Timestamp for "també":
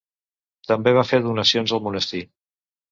0.71-0.95